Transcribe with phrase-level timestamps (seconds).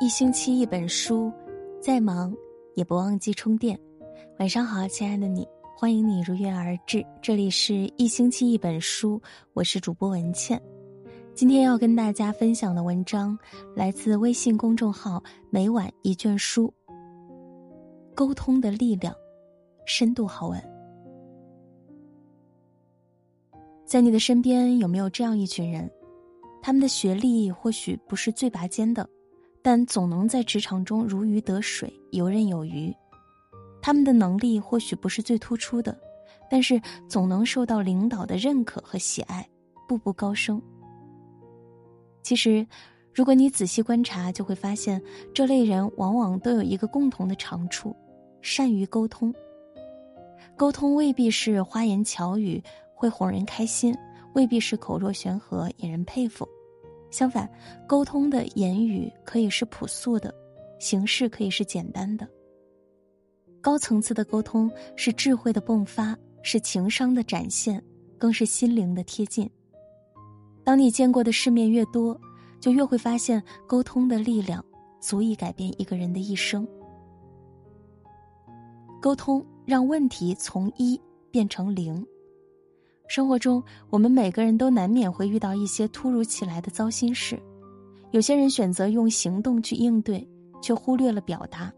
[0.00, 1.32] 一星期一本书，
[1.80, 2.32] 再忙
[2.76, 3.76] 也不忘记充电。
[4.38, 5.44] 晚上好，亲爱的你，
[5.76, 7.04] 欢迎你如约而至。
[7.20, 9.20] 这里是一星期一本书，
[9.54, 10.62] 我是主播文倩。
[11.34, 13.36] 今天要跟大家分享的文章
[13.74, 15.20] 来自微信公众号
[15.50, 16.72] “每晚一卷书”。
[18.14, 19.12] 沟通的力量，
[19.84, 20.62] 深度好文。
[23.84, 25.90] 在你的身边有没有这样一群人？
[26.62, 29.08] 他们的学历或许不是最拔尖的，
[29.70, 32.90] 但总能在职场中如鱼得水、游刃有余；
[33.82, 35.94] 他们的能力或许不是最突出的，
[36.50, 39.46] 但是总能受到领导的认可和喜爱，
[39.86, 40.58] 步步高升。
[42.22, 42.66] 其实，
[43.12, 45.02] 如果你仔细观察，就会发现，
[45.34, 47.94] 这类人往往都有一个共同的长处：
[48.40, 49.34] 善于沟通。
[50.56, 52.62] 沟通未必是花言巧语
[52.94, 53.94] 会哄人开心。
[54.32, 56.48] 未必是口若悬河引人佩服，
[57.10, 57.48] 相反，
[57.86, 60.34] 沟通的言语可以是朴素的，
[60.78, 62.28] 形式可以是简单的。
[63.60, 67.82] 高层次的沟通是智慧的迸发，是情商的展现，
[68.16, 69.50] 更是心灵的贴近。
[70.64, 72.18] 当你见过的世面越多，
[72.60, 74.64] 就越会发现沟通的力量
[75.00, 76.66] 足以改变一个人的一生。
[79.00, 81.00] 沟通让问题从一
[81.30, 82.04] 变成零。
[83.08, 87.40] 生活中，我们每个人都难免会遇到一些突如其来的糟心事，
[88.10, 90.28] 有些人选择用行动去应对，
[90.60, 91.72] 却忽略了表达，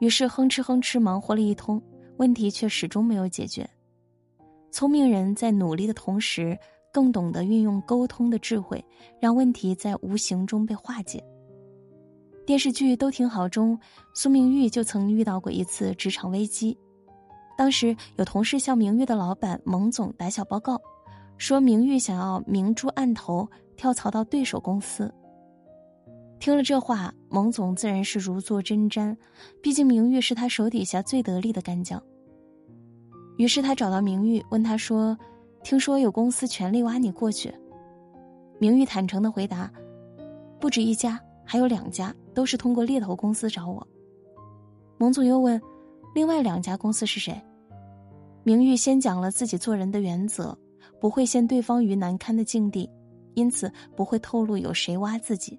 [0.00, 1.80] 于是哼哧哼哧忙活了一通，
[2.16, 3.68] 问题却始终没有解决。
[4.70, 6.58] 聪明人在努力的同时，
[6.90, 8.82] 更懂得运用沟通的智慧，
[9.20, 11.22] 让问题在无形中被化解。
[12.46, 13.78] 电视剧《都挺好》中，
[14.14, 16.76] 苏明玉就曾遇到过一次职场危机。
[17.62, 20.82] 当时有同事向明玉的老板蒙总打小报告，
[21.38, 25.14] 说明玉想要明珠暗投跳槽到对手公司。
[26.40, 29.16] 听了这话，蒙总自然是如坐针毡，
[29.62, 32.02] 毕竟明玉是他手底下最得力的干将。
[33.38, 35.16] 于是他找到明玉，问他说
[35.62, 37.54] ：“听说有公司全力挖你过去？”
[38.58, 39.70] 明玉坦诚的回答
[40.58, 43.86] ：“不止一家，还有两家，都是通过猎头公司找我。”
[44.98, 45.62] 蒙总又问
[46.12, 47.40] ：“另外两家公司是谁？”
[48.44, 50.56] 明玉先讲了自己做人的原则，
[51.00, 52.90] 不会陷对方于难堪的境地，
[53.34, 55.56] 因此不会透露有谁挖自己。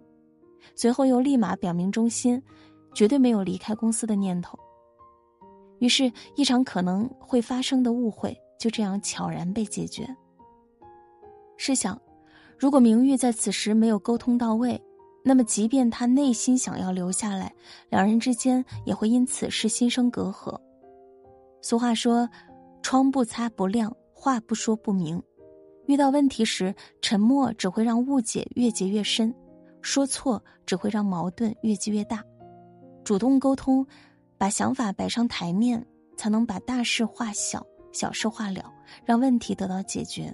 [0.76, 2.42] 随后又立马表明忠心，
[2.94, 4.60] 绝对没有离开公司的念头。
[5.80, 10.06] 于是，一场可能会发生的误会就这样悄然被解决。
[11.56, 11.98] 试想，
[12.58, 14.82] 如果明玉在此时没有沟通到位，
[15.24, 17.54] 那么即便他内心想要留下来，
[17.90, 20.60] 两人之间也会因此事心生隔阂。
[21.62, 22.28] 俗话说。
[22.84, 25.20] 窗不擦不亮，话不说不明。
[25.88, 29.34] 遇到问题时，沉默只会让误解越结越深，
[29.82, 32.24] 说错只会让矛盾越积越大。
[33.04, 33.86] 主动沟通，
[34.38, 35.84] 把想法摆上台面，
[36.18, 38.72] 才能把大事化小，小事化了，
[39.06, 40.34] 让问题得到解决。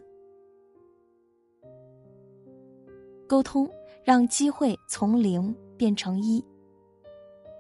[3.28, 3.70] 沟通
[4.04, 6.44] 让机会从零变成一。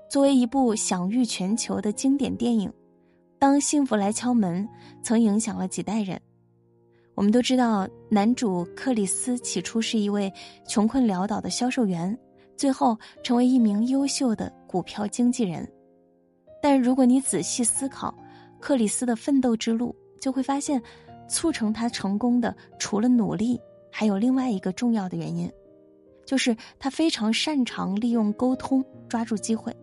[0.10, 2.72] 作为一部享誉全球的经典电影。
[3.40, 4.68] 当幸福来敲门，
[5.02, 6.20] 曾影响了几代人。
[7.16, 10.32] 我们都知道，男主克里斯起初是一位
[10.68, 12.18] 穷困潦倒的销售员，
[12.58, 15.66] 最后成为一名优秀的股票经纪人。
[16.62, 18.14] 但如果你仔细思考
[18.60, 20.82] 克里斯的奋斗之路，就会发现，
[21.30, 23.58] 促成他成功的除了努力，
[23.90, 25.50] 还有另外一个重要的原因，
[26.26, 29.74] 就是他非常擅长利用沟通抓住机会。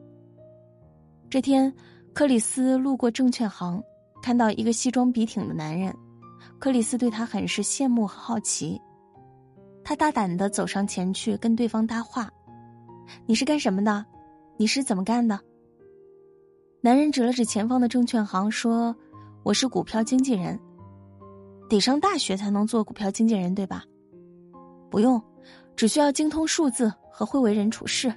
[1.31, 1.73] 这天。
[2.17, 3.85] 克里斯路过证券行，
[4.23, 5.95] 看到一个西装笔挺的男人，
[6.59, 8.81] 克里斯对他很是羡慕和好奇。
[9.85, 12.31] 他大胆的走上前去跟对方搭话
[13.29, 14.03] ：“你是干什么的？
[14.57, 15.39] 你是怎么干的？”
[16.81, 18.97] 男人指了指前方的证券行说
[19.45, 20.59] ：“我是股票经纪人，
[21.69, 23.85] 得上大学才能做股票经纪人，对吧？
[24.91, 25.23] 不用，
[25.77, 28.11] 只需要精通数字和会为人处事。”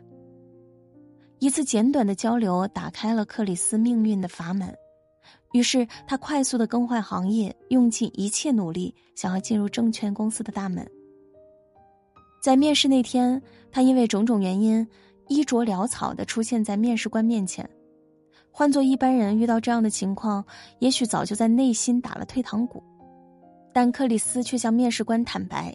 [1.40, 4.76] 一次简短的交流打开了克里斯命运的阀门，
[5.54, 10.86] 于是他快速的更换行业，用尽一切努力想要进入证券公司的大门。
[12.42, 13.42] 在面试那天，
[13.72, 14.86] 他因为种种原因，
[15.30, 17.68] 衣着潦草的出现在面试官面前。
[18.52, 20.44] 换做一般人遇到这样的情况，
[20.80, 22.84] 也许早就在内心打了退堂鼓，
[23.74, 25.74] 但克里斯却向面试官坦白，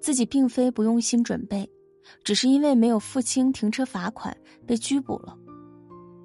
[0.00, 1.68] 自己并非不用心准备。
[2.22, 4.36] 只是因为没有付清停车罚款，
[4.66, 5.36] 被拘捕了。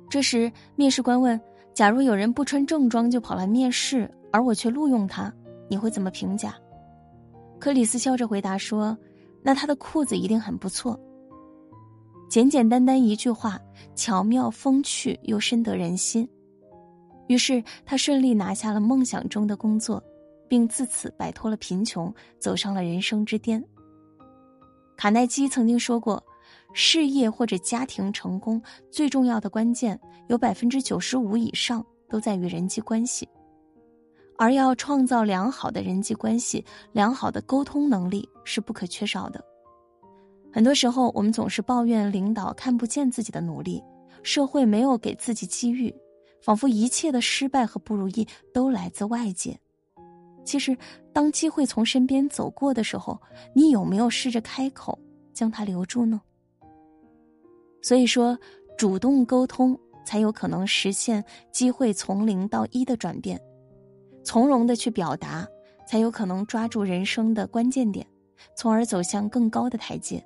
[0.09, 1.39] 这时，面试官问
[1.73, 5.31] ：“假如有人不穿正装就跑来面试，而我却录用他，
[5.69, 6.55] 你会怎么评价？”
[7.59, 8.97] 克里斯笑着回答说
[9.43, 10.99] ：“那他的裤子一定很不错。”
[12.29, 13.59] 简简单单一句话，
[13.95, 16.27] 巧妙风趣又深得人心。
[17.27, 20.03] 于是他顺利拿下了梦想中的工作，
[20.47, 23.63] 并自此摆脱了贫穷，走上了人生之巅。
[24.99, 26.21] 卡耐基曾经说过，
[26.73, 28.61] 事业或者家庭成功
[28.91, 29.97] 最重要的关键，
[30.27, 33.25] 有百分之九十五以上都在于人际关系。
[34.37, 39.41] 而要创造良好的人际关系，良好的沟通能力是不可缺少的。
[40.51, 43.81] 很多时候，我们总是抱怨领导看不见自己的努力，
[44.21, 45.95] 社会没有给自己机遇。
[46.41, 49.57] 仿佛一切的失败和不如意都来自外界。
[50.49, 50.75] 其实，
[51.13, 53.21] 当机会从身边走过的时候，
[53.53, 54.97] 你有没有试着开口
[55.31, 56.19] 将它留住呢？
[57.83, 58.35] 所以说，
[58.75, 63.37] 主动沟通才有可能实现机会从零到一的转变；
[64.23, 65.47] 从容的去表达，
[65.87, 68.03] 才有可能抓住人生的关键点，
[68.55, 70.25] 从而走向更高的台阶。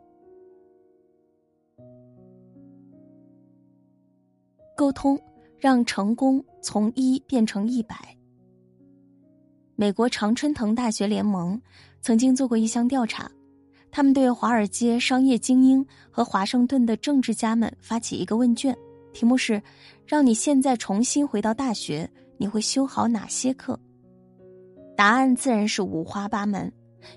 [4.77, 5.19] 沟通。
[5.59, 7.95] 让成功从一变成一百。
[9.75, 11.59] 美国常春藤大学联盟
[11.99, 13.29] 曾经做过一项调查，
[13.89, 18.77] 他们对华尔街商业精英和华盛顿的政治家们发起一个问卷，
[19.13, 19.61] 题目是：
[20.05, 23.79] 让你现在重新回到大学，你会修好哪些课？
[24.95, 26.71] 答案自然是五花八门，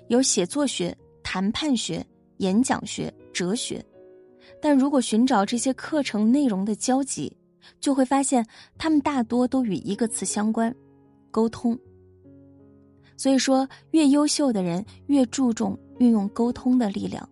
[0.07, 2.03] 有写作学、谈判学、
[2.37, 3.85] 演讲学、哲学。
[4.59, 7.31] 但如果寻找这些课程内容的交集，
[7.79, 8.43] 就会发现，
[8.79, 10.73] 他们大多都与一个词相关：
[11.29, 11.77] 沟通。
[13.17, 17.27] 所以说，越优秀的人越注重运用沟通的力量。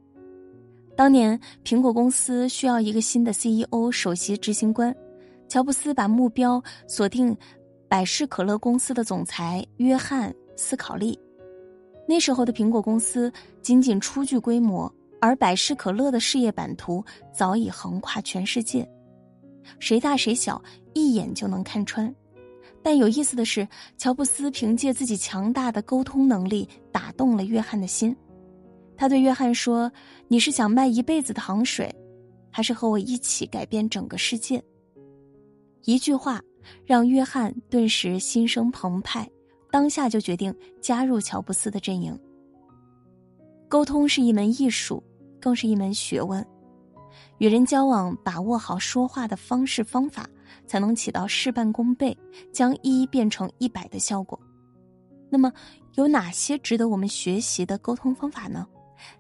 [0.98, 4.94] 当年，苹果公司需要一个新的 CEO 首席执行官，
[5.48, 7.38] 乔布斯把目标锁定
[7.88, 11.18] 百事可乐公司的总裁约翰斯考利。
[12.08, 13.32] 那时候的苹果公司
[13.62, 17.04] 仅仅初具规模，而百事可乐的事业版图
[17.34, 18.88] 早已横跨全世界。
[19.80, 20.62] 谁大谁小，
[20.94, 22.14] 一眼就能看穿。
[22.86, 23.68] 但有意思的是，
[23.98, 28.16] 乔布斯凭借自己强大的沟通能力打动了约翰的心。
[28.96, 29.92] 他对约翰说
[30.30, 31.92] ：“你是想卖一辈子糖水，
[32.52, 34.64] 还是和我一起改变整个世界？”
[35.86, 36.40] 一句话
[36.86, 39.28] 让约翰顿时心生澎湃，
[39.72, 42.16] 当下就决定加入乔布斯的阵营。
[43.68, 45.02] 沟通是一门艺术，
[45.42, 46.46] 更是一门学问。
[47.40, 50.26] 与人交往，把握好说话的方式方法，
[50.66, 52.18] 才能起到事半功倍、
[52.54, 54.40] 将一变成一百的效果。
[55.30, 55.52] 那么，
[55.96, 58.66] 有哪些值得我们学习的沟通方法呢？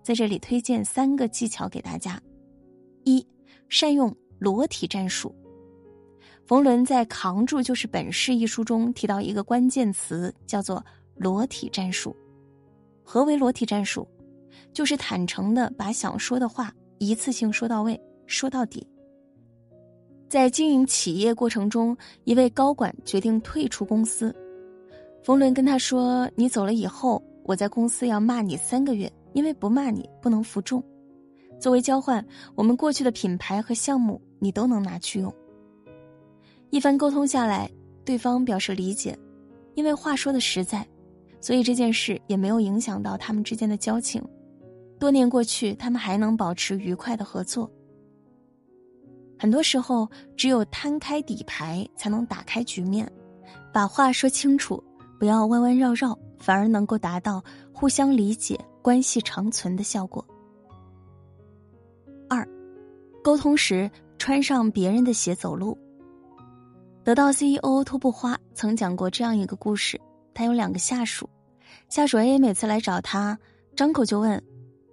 [0.02, 2.22] 在这里推荐三个技巧给大家：
[3.04, 3.26] 一、
[3.68, 5.36] 善用裸体战术。
[6.46, 10.84] 冯仑在《扛住就是本事》一书中提到一个关键词，叫做
[11.16, 12.16] 裸体战术。
[13.04, 14.08] 何为裸体战术？
[14.72, 16.74] 就是坦诚的把想说的话。
[16.98, 18.86] 一次性说到位，说到底。
[20.28, 24.36] 在经营企业过程中，一位高管决定退出公司。
[25.24, 30.84] 冯仑跟他说：“你走了以后，我在公司要骂你三个月，因为不骂你不能服众。
[31.60, 32.26] 作为交换，
[32.56, 35.34] 我们过去的品牌和项目你都能拿去用。”
[36.72, 37.70] 一番沟通下来，
[38.04, 39.18] 对方表示理解，
[39.76, 40.86] 因为话说的实在，
[41.40, 44.22] 所以这件事也没有影响到他们之间的交情。
[45.00, 47.70] 多年过去，他们还能保持愉快的合作。
[49.38, 53.12] 很多时候，只有摊开底牌，才能打开局面，
[53.74, 54.82] 把话说清楚，
[55.20, 60.26] 不要弯弯绕绕，反而能够达到互相理解、关系长存的效果。
[62.30, 62.48] 二，
[63.22, 65.78] 沟通时穿上别人的鞋走路。
[67.04, 70.00] 得到 CEO 托布花曾讲过这样一个故事：
[70.34, 71.30] 他有两个下属，
[71.90, 73.38] 下属 A 每次来找他，
[73.76, 74.42] 张口就问。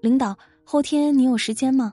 [0.02, 1.92] 领导，后天你有时间吗？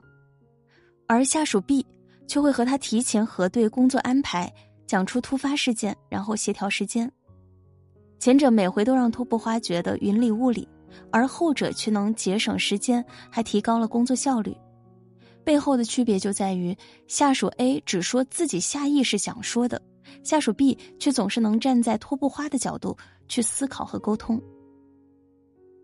[1.06, 1.86] 而下属 B
[2.26, 4.52] 却会和他提前核对工作安排，
[4.84, 7.08] 讲出突发事件，然后协调时间。
[8.18, 10.68] 前者每回都让托布花觉得云里雾里，
[11.12, 14.52] 而后者却能节省时间，还提高了工作效率。
[15.44, 16.76] 背后的区别就在于，
[17.06, 19.80] 下属 A 只说自己下意识想说的，
[20.24, 22.96] 下属 B 却总是能站在托布花的角度
[23.28, 24.36] 去思考和沟通。《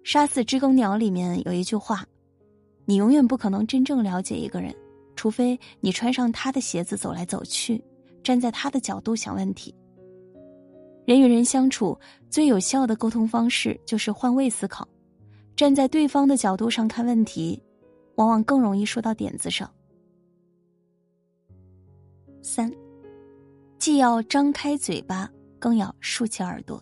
[0.02, 2.04] 杀死知更鸟》里面有一句话。
[2.86, 4.74] 你永远不可能真正了解一个人，
[5.16, 7.82] 除非你穿上他的鞋子走来走去，
[8.22, 9.74] 站在他的角度想问题。
[11.04, 11.98] 人与人相处
[12.30, 14.86] 最有效的沟通方式就是换位思考，
[15.56, 17.60] 站在对方的角度上看问题，
[18.14, 19.68] 往往更容易说到点子上。
[22.40, 22.72] 三，
[23.78, 25.28] 既要张开嘴巴，
[25.58, 26.80] 更要竖起耳朵。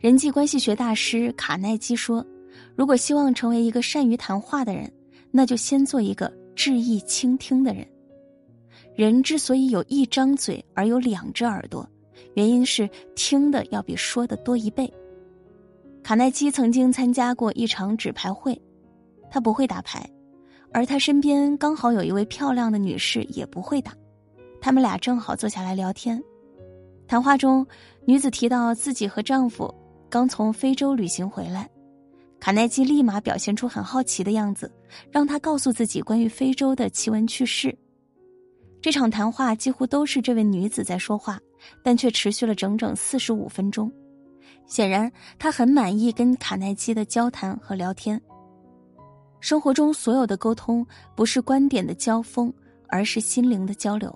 [0.00, 2.26] 人际关系学大师卡耐基说。
[2.74, 4.90] 如果希望成为一个善于谈话的人，
[5.30, 7.86] 那就先做一个致意倾听的人。
[8.94, 11.88] 人之所以有一张嘴而有两只耳朵，
[12.34, 14.92] 原因是听的要比说的多一倍。
[16.02, 18.60] 卡耐基曾经参加过一场纸牌会，
[19.30, 20.04] 他不会打牌，
[20.72, 23.94] 而他身边刚好有一位漂亮的女士也不会打，
[24.60, 26.22] 他们俩正好坐下来聊天。
[27.06, 27.66] 谈话中，
[28.04, 29.72] 女子提到自己和丈夫
[30.10, 31.68] 刚从非洲旅行回来，
[32.42, 34.68] 卡耐基立马表现出很好奇的样子，
[35.12, 37.72] 让他告诉自己关于非洲的奇闻趣事。
[38.80, 41.38] 这场谈话几乎都是这位女子在说话，
[41.84, 43.88] 但却持续了整整四十五分钟。
[44.66, 45.08] 显然，
[45.38, 48.20] 她很满意跟卡耐基的交谈和聊天。
[49.38, 50.84] 生活中所有的沟通
[51.14, 52.52] 不是观点的交锋，
[52.88, 54.12] 而是心灵的交流。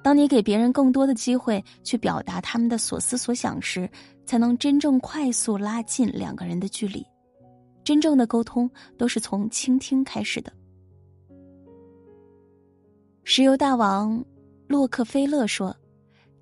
[0.00, 3.90] 当你给别人更多的机会去表达他们的所思所想时，
[4.24, 7.04] 才能真正快速拉近两个人的距离。
[7.84, 10.52] 真正的沟通都是从倾听开始的。
[13.24, 14.24] 石油大王
[14.66, 15.74] 洛克菲勒说：“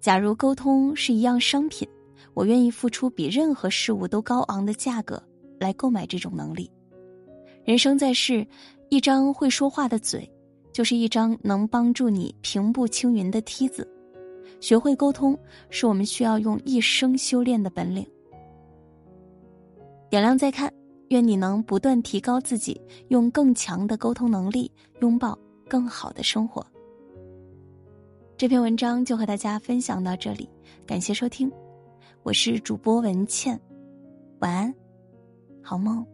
[0.01, 1.87] 假如沟通是一样商品，
[2.33, 5.23] 我愿意付出比任何事物都高昂的价格
[5.59, 6.71] 来购买这种能力。
[7.65, 8.47] 人生在世，
[8.89, 10.27] 一张会说话的嘴，
[10.73, 13.87] 就是一张能帮助你平步青云的梯子。
[14.61, 18.07] 学会沟通，是我们需要用一生修炼的本领。”
[20.09, 20.73] 点亮再看，
[21.11, 24.69] 愿你能不断提高自己，用更强的沟通能力
[25.01, 25.39] 拥抱。
[25.69, 26.67] 更好的生活。
[28.37, 30.49] 这篇文章就和大家分享到这里，
[30.85, 31.49] 感谢收听，
[32.25, 33.57] 我是主播文倩，
[34.41, 34.75] 晚安，
[35.63, 36.05] 好梦。